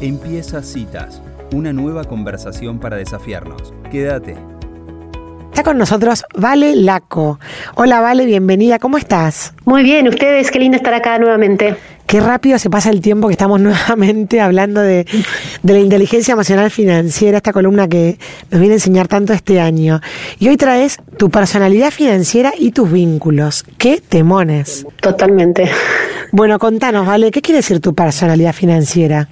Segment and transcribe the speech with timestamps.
[0.00, 1.20] Empieza Citas,
[1.52, 3.74] una nueva conversación para desafiarnos.
[3.90, 4.34] Quédate.
[5.50, 7.38] Está con nosotros Vale Laco.
[7.74, 9.52] Hola Vale, bienvenida, ¿cómo estás?
[9.66, 11.76] Muy bien, ustedes, qué lindo estar acá nuevamente.
[12.06, 15.04] Qué rápido se pasa el tiempo que estamos nuevamente hablando de,
[15.62, 18.18] de, la inteligencia emocional financiera, esta columna que
[18.50, 20.00] nos viene a enseñar tanto este año.
[20.38, 23.64] Y hoy traes tu personalidad financiera y tus vínculos.
[23.76, 24.86] ¡Qué temones!
[25.02, 25.70] Totalmente.
[26.32, 27.30] Bueno, contanos, ¿vale?
[27.30, 29.28] ¿Qué quiere decir tu personalidad financiera?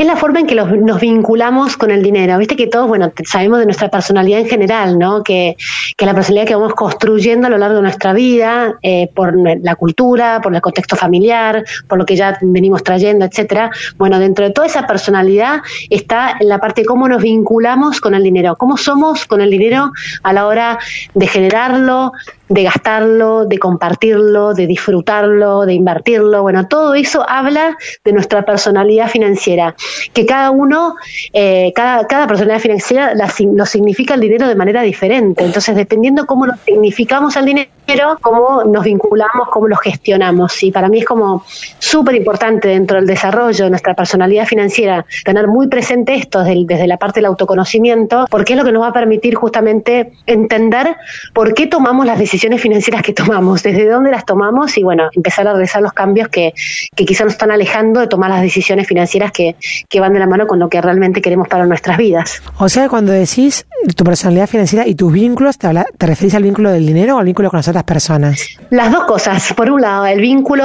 [0.00, 2.38] Es la forma en que nos vinculamos con el dinero.
[2.38, 5.24] Viste que todos, bueno, sabemos de nuestra personalidad en general, ¿no?
[5.24, 5.56] Que,
[5.96, 9.74] que la personalidad que vamos construyendo a lo largo de nuestra vida, eh, por la
[9.74, 13.72] cultura, por el contexto familiar, por lo que ya venimos trayendo, etcétera.
[13.96, 18.22] Bueno, dentro de toda esa personalidad está la parte de cómo nos vinculamos con el
[18.22, 19.90] dinero, cómo somos con el dinero
[20.22, 20.78] a la hora
[21.14, 22.12] de generarlo,
[22.48, 26.42] de gastarlo, de compartirlo, de disfrutarlo, de invertirlo.
[26.42, 29.74] Bueno, todo eso habla de nuestra personalidad financiera,
[30.12, 30.96] que cada uno,
[31.32, 35.44] eh, cada, cada personalidad financiera lo significa el dinero de manera diferente.
[35.44, 37.70] Entonces, dependiendo cómo lo significamos al dinero,
[38.20, 40.62] cómo nos vinculamos, cómo lo gestionamos.
[40.62, 41.44] Y para mí es como
[41.78, 46.96] súper importante dentro del desarrollo de nuestra personalidad financiera tener muy presente esto desde, la
[46.96, 50.96] parte del autoconocimiento, porque es lo que nos va a permitir justamente entender
[51.34, 55.08] por qué tomamos las decisiones decisiones financieras que tomamos, desde dónde las tomamos y bueno,
[55.12, 56.52] empezar a realizar los cambios que,
[56.94, 59.56] que quizá nos están alejando de tomar las decisiones financieras que,
[59.88, 62.42] que van de la mano con lo que realmente queremos para nuestras vidas.
[62.58, 63.66] O sea, cuando decís
[63.96, 67.18] tu personalidad financiera y tus vínculos, ¿te, habla, ¿te referís al vínculo del dinero o
[67.18, 68.58] al vínculo con las otras personas?
[68.70, 69.52] Las dos cosas.
[69.54, 70.64] Por un lado, el vínculo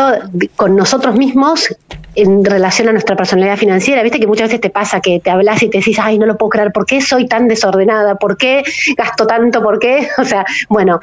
[0.55, 1.75] con nosotros mismos
[2.15, 4.03] en relación a nuestra personalidad financiera.
[4.03, 6.37] Viste que muchas veces te pasa que te hablas y te decís, ay, no lo
[6.37, 8.15] puedo creer, ¿por qué soy tan desordenada?
[8.15, 8.63] ¿Por qué
[8.97, 9.61] gasto tanto?
[9.61, 10.07] ¿Por qué?
[10.23, 10.99] O sea, bueno,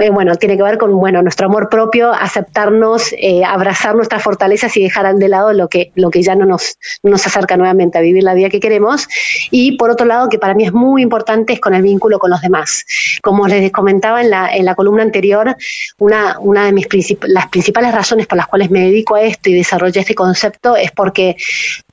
[0.00, 4.74] eh, bueno, tiene que ver con bueno nuestro amor propio, aceptarnos, eh, abrazar nuestras fortalezas
[4.78, 8.00] y dejar de lado lo que, lo que ya no nos, nos acerca nuevamente a
[8.00, 9.08] vivir la vida que queremos.
[9.50, 12.30] Y por otro lado, que para mí es muy importante, es con el vínculo con
[12.30, 12.86] los demás.
[13.22, 15.56] Como les comentaba en la, en la columna anterior,
[15.98, 16.86] una, una de mis
[17.22, 20.92] las principales razones por las cuales me dedico a esto y desarrollé este concepto es
[20.92, 21.36] porque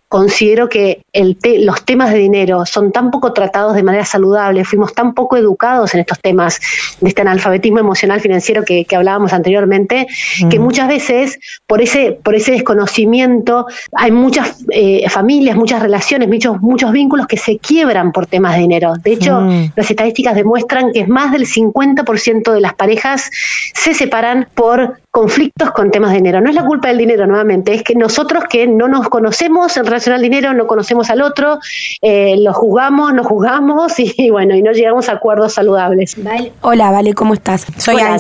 [0.10, 4.94] considero que el los temas de dinero son tan poco tratados de manera saludable, fuimos
[4.94, 6.60] tan poco educados en estos temas
[7.00, 10.08] de este analfabetismo emocional financiero que, hablábamos anteriormente,
[10.50, 16.60] que muchas veces por ese, por ese desconocimiento hay muchas eh, familias, muchas relaciones, muchos,
[16.60, 18.94] muchos vínculos que se quiebran por temas de dinero.
[19.02, 23.30] De hecho, las estadísticas demuestran que más del 50% de las parejas
[23.74, 26.42] se separan por conflictos con temas de dinero.
[26.42, 29.86] No es la culpa del dinero, nuevamente, es que nosotros que no nos conocemos en
[30.00, 31.60] relación al dinero, no conocemos al otro,
[32.02, 36.16] eh, lo juzgamos, nos juzgamos y, bueno, y no llegamos a acuerdos saludables.
[36.62, 37.66] Hola, Vale, ¿cómo estás?
[37.78, 38.18] Soy Hola,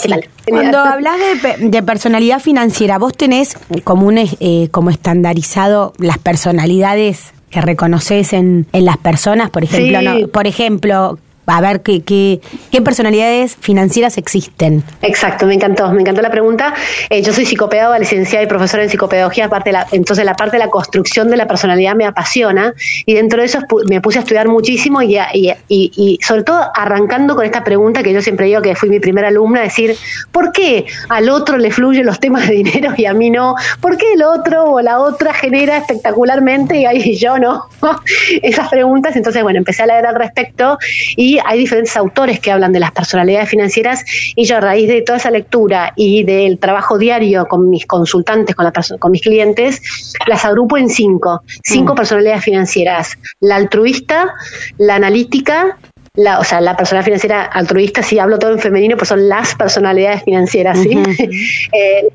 [0.47, 1.15] Cuando hablas
[1.59, 8.67] de, personalidad financiera, ¿vos tenés como, un, eh, como estandarizado las personalidades que reconoces en,
[8.73, 9.49] en las personas?
[9.49, 11.17] Por ejemplo, por ejemplo,
[11.57, 14.83] a ver qué, qué, qué, personalidades financieras existen.
[15.01, 16.73] Exacto, me encantó, me encantó la pregunta.
[17.09, 20.63] Eh, yo soy psicopedagoga, licenciada y profesora en psicopedagogía, aparte la, entonces la parte de
[20.63, 22.73] la construcción de la personalidad me apasiona
[23.05, 27.35] y dentro de eso me puse a estudiar muchísimo y, y, y, sobre todo arrancando
[27.35, 29.95] con esta pregunta que yo siempre digo que fui mi primera alumna, decir,
[30.31, 33.55] ¿por qué al otro le fluyen los temas de dinero y a mí no?
[33.81, 37.65] ¿Por qué el otro o la otra genera espectacularmente y ahí yo no?
[38.41, 40.77] Esas preguntas, entonces bueno, empecé a leer al respecto
[41.15, 44.03] y hay diferentes autores que hablan de las personalidades financieras
[44.35, 48.55] y yo a raíz de toda esa lectura y del trabajo diario con mis consultantes,
[48.55, 49.81] con, la con mis clientes,
[50.27, 51.95] las agrupo en cinco, cinco mm.
[51.95, 53.17] personalidades financieras.
[53.39, 54.33] La altruista,
[54.77, 55.77] la analítica,
[56.15, 59.55] la, o sea, la personalidad financiera altruista, si hablo todo en femenino, pues son las
[59.55, 60.89] personalidades financieras, ¿sí?
[61.71, 62.07] Eh,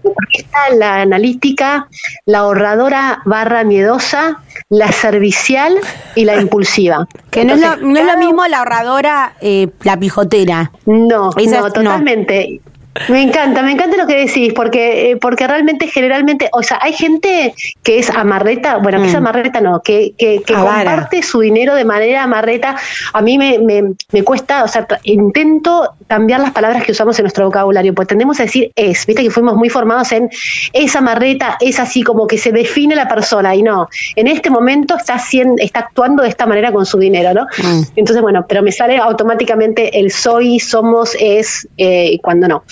[0.77, 1.88] la analítica,
[2.27, 5.77] la ahorradora barra miedosa, la servicial
[6.15, 7.06] y la impulsiva.
[7.31, 10.71] Que no, es lo, no es lo mismo la ahorradora, eh, la pijotera.
[10.87, 12.60] No, no, totalmente.
[13.09, 16.93] Me encanta, me encanta lo que decís, porque, eh, porque realmente, generalmente, o sea, hay
[16.93, 19.19] gente que es amarreta, bueno, que es mm.
[19.19, 22.77] amarreta no, que, que, comparte su dinero de manera amarreta.
[23.13, 27.24] A mí me, me, me, cuesta, o sea, intento cambiar las palabras que usamos en
[27.24, 30.30] nuestro vocabulario, pues tendemos a decir es, viste que fuimos muy formados en
[30.72, 34.97] esa amarreta, es así como que se define la persona, y no, en este momento
[34.97, 37.47] está, haciendo, está actuando de esta manera con su dinero, ¿no?
[37.59, 37.83] Mm.
[37.97, 42.63] Entonces, bueno, pero me sale automáticamente el soy, somos, es, eh, cuando no.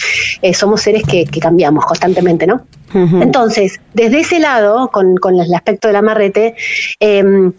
[0.41, 2.63] Eh, somos seres que, cambiamos constantemente, ¿no?
[2.95, 6.55] Entonces, desde ese lado, con, el aspecto del amarrete,
[7.01, 7.53] em,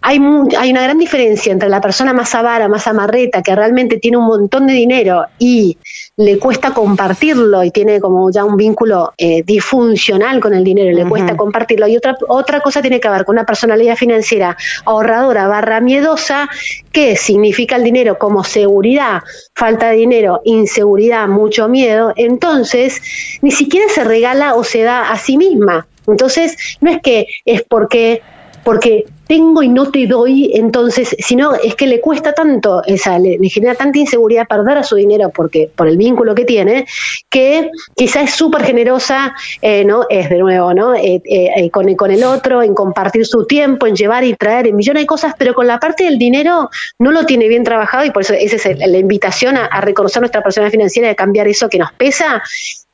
[0.00, 0.20] hay,
[0.56, 4.26] hay una gran diferencia entre la persona más avara, más amarreta, que realmente tiene un
[4.26, 5.78] montón de dinero y
[6.18, 11.08] le cuesta compartirlo y tiene como ya un vínculo eh, disfuncional con el dinero, le
[11.08, 11.86] cuesta compartirlo.
[11.86, 16.50] Y otra, otra cosa tiene que ver con una personalidad financiera ahorradora barra miedosa,
[16.90, 19.22] que significa el dinero como seguridad,
[19.54, 22.12] falta de dinero, inseguridad, mucho miedo.
[22.16, 23.00] Entonces,
[23.40, 25.86] ni siquiera se regala o se da a sí misma.
[26.08, 28.22] Entonces, no es que es porque
[28.64, 33.38] porque tengo y no te doy, entonces, sino es que le cuesta tanto, esa, le,
[33.48, 36.86] genera tanta inseguridad perder a su dinero porque por el vínculo que tiene,
[37.28, 40.06] que quizás es súper generosa, eh, ¿no?
[40.08, 40.94] Es de nuevo, ¿no?
[40.94, 44.76] Eh, eh, con, con el otro, en compartir su tiempo, en llevar y traer, en
[44.76, 48.10] millones de cosas, pero con la parte del dinero no lo tiene bien trabajado y
[48.10, 51.48] por eso esa es la invitación a, a reconocer nuestra persona financiera y a cambiar
[51.48, 52.42] eso que nos pesa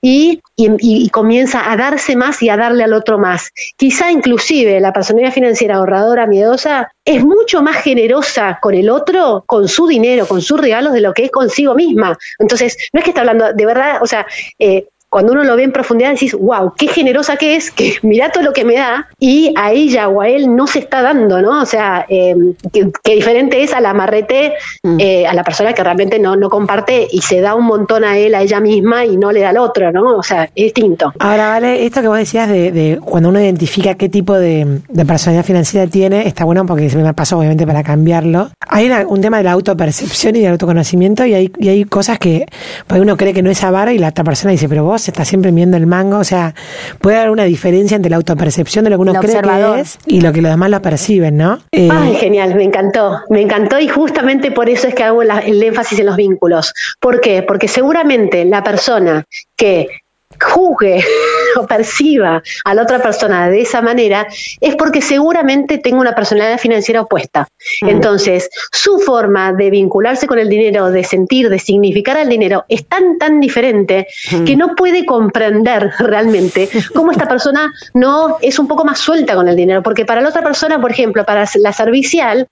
[0.07, 3.53] y, y, comienza a darse más y a darle al otro más.
[3.79, 9.67] Quizá inclusive la personalidad financiera ahorradora, miedosa, es mucho más generosa con el otro, con
[9.67, 12.19] su dinero, con sus regalos, de lo que es consigo misma.
[12.39, 14.27] Entonces, no es que está hablando de verdad, o sea,
[14.59, 18.33] eh, cuando uno lo ve en profundidad decís, wow, qué generosa que es, que mira
[18.33, 21.41] todo lo que me da, y a ella o a él no se está dando,
[21.41, 21.63] ¿no?
[21.63, 22.35] O sea, eh,
[22.73, 24.97] qué diferente es al amarrete, mm.
[24.99, 28.19] eh, a la persona que realmente no, no comparte y se da un montón a
[28.19, 30.17] él, a ella misma, y no le da al otro, ¿no?
[30.17, 31.13] O sea, es distinto.
[31.21, 35.87] Ahora, vale, esto que vos decías de, cuando uno identifica qué tipo de, personalidad financiera
[35.87, 38.51] tiene, está bueno porque se me pasó obviamente para cambiarlo.
[38.67, 42.47] Hay un tema de la autopercepción y del autoconocimiento, y hay, y hay cosas que
[42.89, 45.25] pues uno cree que no es avara y la otra persona dice, pero vos está
[45.25, 46.55] siempre viendo el mango, o sea,
[47.01, 50.21] puede haber una diferencia entre la autopercepción de lo que uno cree que es y
[50.21, 51.61] lo que los demás lo perciben, ¿no?
[51.73, 55.63] Eh, Ay, genial, me encantó, me encantó y justamente por eso es que hago el
[55.63, 56.73] énfasis en los vínculos.
[57.01, 57.43] ¿Por qué?
[57.43, 59.25] Porque seguramente la persona
[59.57, 59.89] que
[60.45, 61.05] juzgue
[61.57, 64.27] o perciba a la otra persona de esa manera
[64.61, 67.49] es porque seguramente tengo una personalidad financiera opuesta.
[67.83, 67.89] Mm.
[67.89, 72.87] Entonces, su forma de vincularse con el dinero, de sentir, de significar al dinero es
[72.87, 74.45] tan, tan diferente mm.
[74.45, 79.49] que no puede comprender realmente cómo esta persona no es un poco más suelta con
[79.49, 79.83] el dinero.
[79.83, 82.49] Porque para la otra persona, por ejemplo, para la servicial,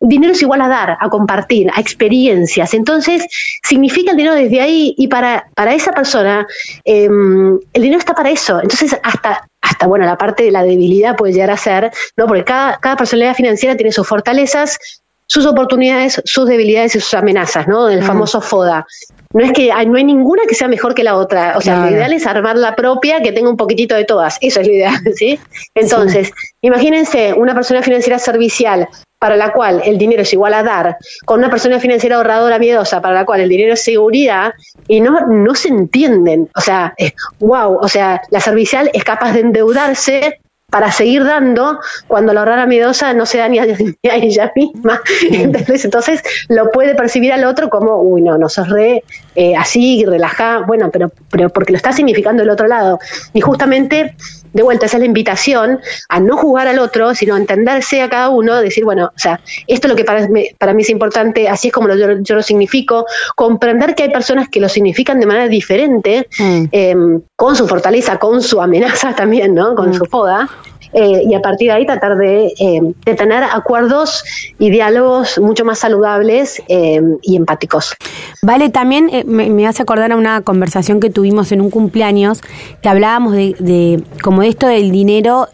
[0.00, 2.74] dinero es igual a dar, a compartir, a experiencias.
[2.74, 3.26] Entonces,
[3.62, 6.46] significa el dinero desde ahí y para, para esa persona,
[6.84, 8.60] em, el dinero está para eso.
[8.60, 12.26] Entonces, hasta, hasta, bueno, la parte de la debilidad puede llegar a ser, ¿no?
[12.26, 14.78] Porque cada, cada personalidad financiera tiene sus fortalezas,
[15.26, 17.88] sus oportunidades, sus debilidades y sus amenazas, ¿no?
[17.88, 18.86] El famoso FODA.
[19.34, 21.54] No es que hay, no hay ninguna que sea mejor que la otra.
[21.58, 24.38] O sea, lo ideal es armar la propia que tenga un poquitito de todas.
[24.40, 25.38] Eso es lo ideal, ¿sí?
[25.74, 30.96] Entonces, imagínense una persona financiera servicial para la cual el dinero es igual a dar,
[31.24, 34.52] con una persona financiera ahorradora miedosa, para la cual el dinero es seguridad,
[34.86, 36.48] y no, no se entienden.
[36.54, 36.94] O sea,
[37.40, 42.66] wow, o sea, la servicial es capaz de endeudarse para seguir dando cuando la ahorrada
[42.66, 43.64] miedosa no se da ni a,
[44.02, 45.00] ella misma.
[45.30, 49.02] Entonces, entonces lo puede percibir al otro como, uy, no, no sos re
[49.34, 52.98] eh, así, relajada, bueno, pero, pero porque lo está significando el otro lado.
[53.32, 54.14] Y justamente
[54.52, 58.08] de vuelta, esa es la invitación a no jugar al otro, sino a entenderse a
[58.08, 60.28] cada uno, decir, bueno, o sea, esto es lo que para,
[60.58, 63.06] para mí es importante, así es como yo, lo significo,
[63.36, 66.64] comprender que hay personas que lo significan de manera diferente, mm.
[66.72, 69.74] em, con su fortaleza, con su amenaza también, ¿no?
[69.74, 69.94] Con mm.
[69.94, 70.48] su foda.
[70.92, 74.24] Eh, y a partir de ahí tratar de, eh, tener acuerdos
[74.58, 77.94] y diálogos mucho más saludables eh, y empáticos.
[78.42, 82.40] Vale, también me, hace acordar a una conversación que tuvimos en un cumpleaños
[82.82, 85.48] que hablábamos de, de como esto del dinero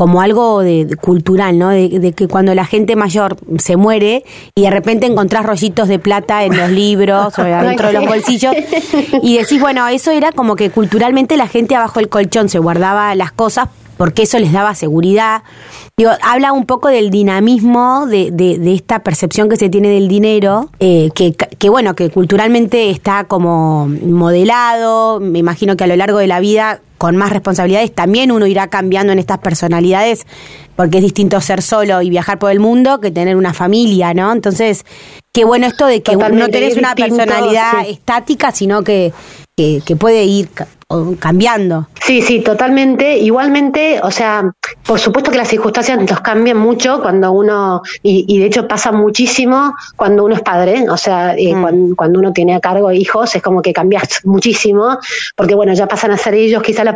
[0.00, 1.68] como algo de, cultural, ¿no?
[1.68, 4.24] De, que cuando la gente mayor se muere
[4.54, 8.54] y de repente encontrás rollitos de plata en los libros o dentro de los bolsillos
[9.22, 13.14] y decís, bueno, eso era como que culturalmente la gente abajo del colchón se guardaba
[13.14, 13.68] las cosas
[14.00, 15.42] porque eso les daba seguridad.
[15.94, 20.70] Digo, habla un poco del dinamismo de, de, esta percepción que se tiene del dinero,
[20.80, 26.16] eh, que, que, bueno, que culturalmente está como modelado, me imagino que a lo largo
[26.16, 30.26] de la vida con más responsabilidades también uno irá cambiando en estas personalidades,
[30.76, 34.32] porque es distinto ser solo y viajar por el mundo que tener una familia, ¿no?
[34.32, 34.86] Entonces,
[35.30, 39.12] qué bueno esto de que no tenés una personalidad estática, sino que,
[39.54, 40.48] que, que puede ir
[41.18, 41.86] cambiando.
[42.02, 43.18] Sí, sí, totalmente.
[43.18, 44.52] Igualmente, o sea,
[44.84, 49.74] por supuesto que las circunstancias nos cambian mucho cuando uno, y, de hecho pasa muchísimo
[49.94, 51.94] cuando uno es padre, o sea, eh, mm.
[51.94, 54.98] cuando, uno tiene a cargo hijos, es como que cambias muchísimo,
[55.36, 56.94] porque bueno, ya pasan a ser ellos quizá la,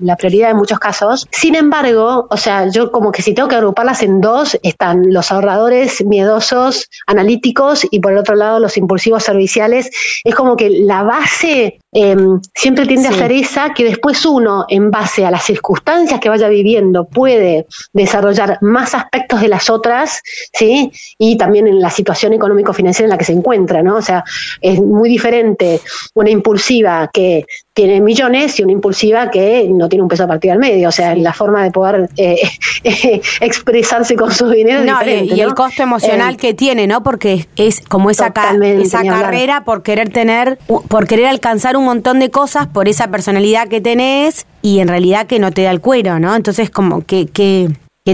[0.00, 1.28] la, prioridad en muchos casos.
[1.30, 5.30] Sin embargo, o sea, yo como que si tengo que agruparlas en dos, están los
[5.30, 9.90] ahorradores miedosos, analíticos, y por el otro lado los impulsivos serviciales.
[10.24, 12.16] Es como que la base eh,
[12.54, 16.48] siempre tiende a ser esa que después uno, en base a las circunstancias que vaya
[16.48, 20.22] viviendo, puede desarrollar más aspectos de las otras,
[20.52, 20.90] ¿sí?
[21.18, 23.96] Y también en la situación económico-financiera en la que se encuentra, ¿no?
[23.96, 24.24] O sea,
[24.60, 25.80] es muy diferente
[26.14, 27.44] una impulsiva que
[27.74, 30.88] tiene millones y una impulsiva que no tiene un peso a partir del medio.
[30.88, 32.38] O sea, la forma de poder eh,
[33.40, 34.84] expresarse con su dinero.
[34.84, 37.02] No, y, el costo emocional eh, que tiene, ¿no?
[37.02, 42.30] Porque es como esa, esa carrera por querer tener, por querer alcanzar un montón de
[42.30, 46.18] cosas por esa personalidad que tenés y en realidad que no te da el cuero,
[46.18, 46.36] ¿no?
[46.36, 47.70] Entonces, como que, que,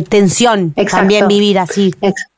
[0.08, 1.92] tensión también vivir así.
[2.00, 2.37] Exacto,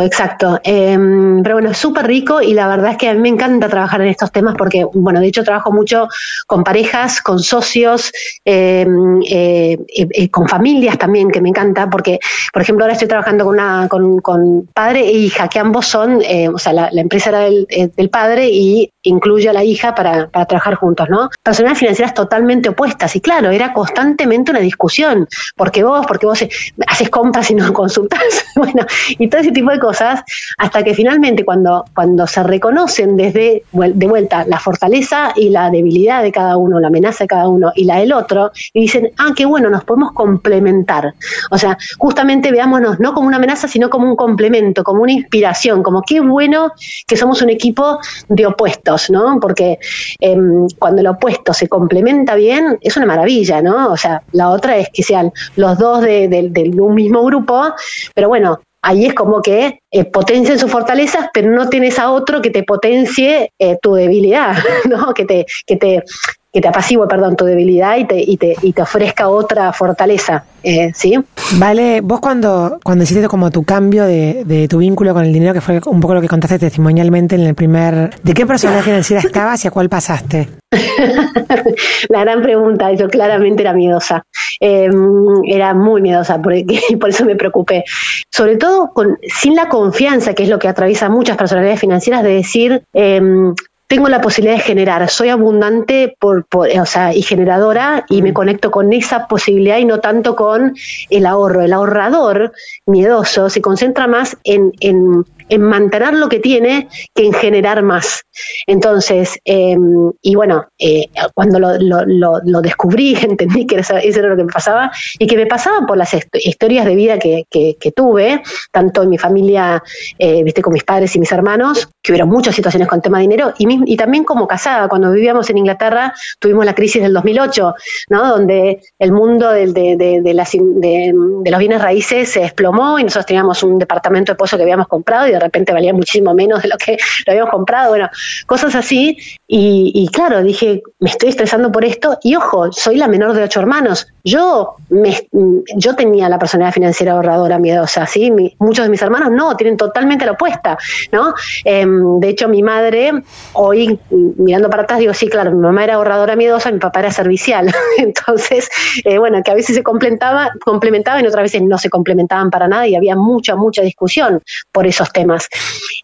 [0.00, 0.58] exacto.
[0.64, 4.00] Em, pero bueno, súper rico y la verdad es que a mí me encanta trabajar
[4.00, 6.08] en estos temas porque, bueno, de hecho trabajo mucho
[6.48, 8.10] con parejas, con socios,
[8.44, 12.18] em, eh, eh, eh, con familias también, que me encanta porque,
[12.52, 16.20] por ejemplo, ahora estoy trabajando con, una, con, con padre e hija, que ambos son,
[16.52, 20.74] o sea, la, empresa era del, padre y incluye a la hija para, para trabajar
[20.74, 21.30] juntos, ¿no?
[21.42, 26.44] Personas financieras totalmente opuestas y claro, era constantemente una discusión, porque vos, porque vos
[26.88, 28.20] haces compras y no consultas,
[28.56, 28.84] bueno,
[29.18, 30.22] y ese tipo de cosas,
[30.58, 36.22] hasta que finalmente cuando, cuando se reconocen desde de vuelta la fortaleza y la debilidad
[36.22, 39.32] de cada uno, la amenaza de cada uno y la del otro, y dicen, ah,
[39.36, 41.14] qué bueno, nos podemos complementar.
[41.50, 45.82] O sea, justamente veámonos no como una amenaza, sino como un complemento, como una inspiración,
[45.82, 46.72] como qué bueno
[47.06, 49.38] que somos un equipo de opuestos, ¿no?
[49.40, 49.78] Porque
[50.20, 53.88] em, cuando el opuesto se complementa bien, es una maravilla, ¿no?
[53.88, 57.74] O sea, la otra es que sean los dos de, de un mismo grupo,
[58.14, 62.40] pero bueno, ahí es como que eh, potencien sus fortalezas, pero no tienes a otro
[62.40, 64.56] que te potencie eh, tu debilidad,
[64.88, 65.12] ¿no?
[65.12, 66.04] Que te, que te,
[66.52, 70.44] que te apacigüe, perdón, tu debilidad y te, y te, y te ofrezca otra fortaleza,
[70.62, 71.18] eh, ¿sí?
[71.58, 75.52] Vale, vos cuando, cuando hiciste como tu cambio de, de, tu vínculo con el dinero,
[75.52, 78.10] que fue un poco lo que contaste testimonialmente en el primer...
[78.22, 80.48] ¿De qué persona financiera estabas y a cuál pasaste?
[82.08, 84.22] La gran pregunta, yo claramente era miedosa,
[84.60, 86.54] em, era muy miedosa, por,
[87.00, 87.84] por eso me preocupé.
[88.30, 92.34] Sobre todo con, sin la confianza, que es lo que atraviesa muchas personalidades financieras, de
[92.34, 93.54] decir, em,
[93.86, 98.34] tengo la posibilidad de generar, soy abundante por, o sea, y generadora y me mm.
[98.34, 100.74] conecto con esa posibilidad y no tanto con
[101.08, 101.62] el ahorro.
[101.62, 102.52] El ahorrador
[102.84, 108.22] miedoso se concentra más en, en en mantener lo que tiene que en generar más.
[108.66, 114.36] Entonces, em, y bueno, eh, cuando lo, lo, lo, descubrí, entendí que eso, era lo
[114.36, 118.42] que me pasaba y que me pasaba por las historias de vida que, que, tuve,
[118.72, 119.82] tanto en mi familia,
[120.18, 123.22] eh, viste, con mis padres y mis hermanos, que hubieron muchas situaciones con tema de
[123.22, 127.74] dinero, y, y también como casada, cuando vivíamos en Inglaterra, tuvimos la crisis del 2008,
[128.10, 128.28] ¿no?
[128.28, 133.26] Donde el mundo de, de, de, de, las, los bienes raíces se desplomó y nosotros
[133.26, 136.68] teníamos un departamento de pozo que habíamos comprado y de repente valía muchísimo menos de
[136.68, 138.08] lo que lo habíamos comprado, bueno,
[138.46, 139.16] cosas así.
[139.48, 142.18] Y, claro, dije, me estoy estresando por esto.
[142.22, 144.08] Y ojo, soy la menor de ocho hermanos.
[144.24, 145.28] Yo, me,
[145.76, 148.32] yo tenía la personalidad financiera ahorradora miedosa, ¿sí?
[148.58, 150.76] muchos de mis hermanos no, tienen totalmente la opuesta,
[151.12, 151.32] ¿no?
[151.64, 153.12] Em, de hecho, mi madre,
[153.52, 157.12] hoy mirando para atrás, digo, sí, claro, mi mamá era ahorradora miedosa, mi papá era
[157.12, 157.72] servicial.
[157.98, 158.68] Entonces,
[159.04, 162.66] eh, bueno, que a veces se complementaba, complementaban y otras veces no se complementaban para
[162.66, 165.48] nada y había mucha, mucha discusión por esos temas.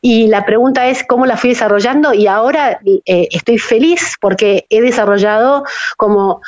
[0.01, 4.81] Y la pregunta es cómo la fui desarrollando y ahora eh, estoy feliz porque he
[4.81, 5.65] desarrollado
[5.97, 6.41] como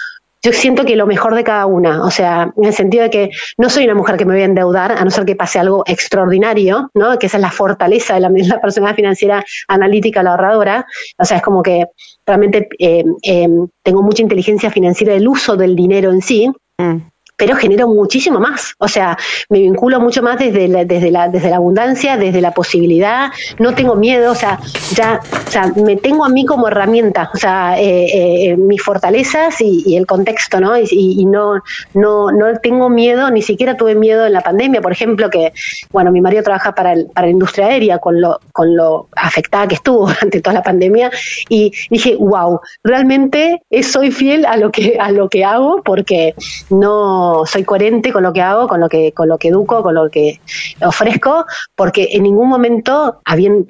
[0.44, 3.30] yo siento que lo mejor de cada una, o sea, en el sentido de que
[3.56, 5.84] no soy una mujer que me voy a endeudar, a no ser que pase algo
[5.86, 7.18] extraordinario, ¿no?
[7.18, 10.86] Que esa es la fortaleza de la, persona financiera analítica, la ahorradora,
[11.18, 11.86] o sea, es como que
[12.26, 13.48] realmente eh, eh,
[13.82, 16.52] tengo mucha inteligencia financiera del uso del dinero en sí.
[16.76, 18.74] Mm pero genero muchísimo más.
[18.78, 19.16] O sea,
[19.48, 23.74] me vinculo mucho más desde la, desde la, desde la abundancia, desde la posibilidad, no
[23.74, 24.58] tengo miedo, o sea,
[24.94, 29.60] ya, o sea, me tengo a mí como herramienta, o sea, eh, eh, mis fortalezas
[29.60, 30.76] y, el contexto, ¿no?
[30.76, 31.62] Y, no,
[31.94, 35.52] no, no tengo miedo, ni siquiera tuve miedo en la pandemia, por ejemplo, que,
[35.90, 39.68] bueno, mi marido trabaja para, el, para la industria aérea, con lo, con lo afectada
[39.68, 41.10] que estuvo durante toda la pandemia,
[41.48, 46.34] y dije, wow, realmente soy fiel a lo que, a lo que hago, porque
[46.70, 49.94] no soy coherente con lo que hago, con lo que, con lo que educo, con
[49.94, 50.40] lo que
[50.80, 53.66] ofrezco, porque en ningún momento habían,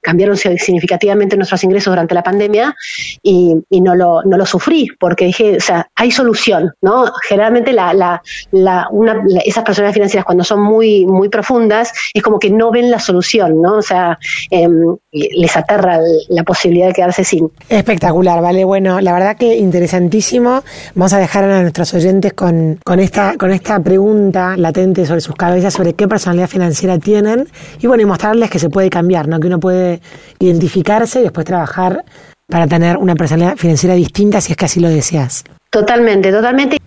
[0.00, 2.74] cambiaron significativamente nuestros ingresos durante la pandemia
[3.22, 7.06] y, no, lo, no lo sufrí, porque dije, o sea, hay solución, ¿no?
[7.28, 12.38] Generalmente la, la, la, una, esas personas financieras cuando son muy, muy profundas es como
[12.38, 13.76] que no ven la solución, ¿no?
[13.76, 14.18] O sea,
[14.50, 15.98] em, les aterra
[16.28, 17.50] la posibilidad de quedarse sin.
[17.68, 18.64] Espectacular, vale.
[18.64, 20.62] Bueno, la verdad que interesantísimo.
[20.94, 25.34] Vamos a dejar a nuestros oyentes con con, esta, con esta pregunta latente sobre sus
[25.34, 27.48] cabezas, sobre qué personalidad financiera tienen,
[27.80, 29.38] y bueno, y mostrarles que se puede cambiar, ¿no?
[29.40, 30.00] que uno puede
[30.38, 32.04] identificarse y después trabajar
[32.48, 35.44] para tener una personalidad financiera distinta si es que así lo deseas.
[35.70, 36.78] Totalmente, totalmente.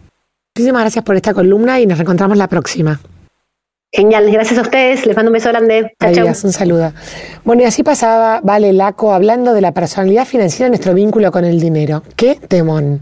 [0.56, 3.00] Muchísimas gracias por esta columna y nos reencontramos la próxima.
[3.92, 5.94] Genial, gracias a ustedes, les mando un beso grande.
[6.02, 6.94] Un saludo.
[7.46, 11.46] Bueno, y así pasaba Vale Laco hablando de la personalidad financiera y nuestro vínculo con
[11.46, 12.04] el dinero.
[12.16, 13.02] ¡Qué temón!